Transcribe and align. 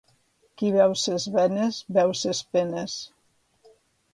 Qui 0.61 0.69
veu 0.75 0.95
ses 1.01 1.27
venes 1.35 1.77
veu 1.99 2.15
ses 2.23 2.41
penes. 2.57 2.97